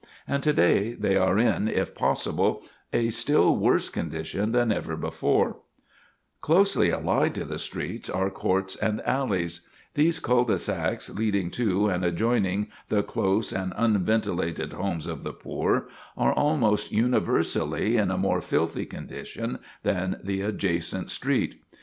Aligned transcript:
And 0.27 0.41
to 0.41 0.51
day 0.51 0.93
they 0.93 1.15
are 1.15 1.37
in, 1.37 1.67
if 1.67 1.93
possible, 1.93 2.63
a 2.91 3.11
still 3.11 3.55
worse 3.55 3.87
condition 3.87 4.51
than 4.51 4.71
ever 4.71 4.97
before. 4.97 5.57
[Sidenote: 5.57 5.63
Filthy 5.77 5.91
Courts 5.91 6.15
and 6.15 6.25
Alleys] 6.25 6.41
Closely 6.41 6.89
allied 7.19 7.35
to 7.35 7.45
the 7.45 7.59
streets 7.59 8.09
are 8.09 8.29
courts 8.31 8.75
and 8.75 9.01
alleys. 9.07 9.67
These 9.93 10.19
cul 10.19 10.45
de 10.45 10.57
sacs 10.57 11.11
leading 11.11 11.51
to, 11.51 11.87
and 11.89 12.03
adjoining 12.03 12.69
the 12.87 13.03
close 13.03 13.53
and 13.53 13.73
unventilated 13.77 14.73
homes 14.73 15.05
of 15.05 15.21
the 15.21 15.33
poor, 15.33 15.87
are 16.17 16.33
almost 16.33 16.91
universally 16.91 17.97
in 17.97 18.09
a 18.09 18.17
more 18.17 18.41
filthy 18.41 18.87
condition 18.87 19.59
than 19.83 20.19
the 20.23 20.41
adjacent 20.41 21.11
street. 21.11 21.61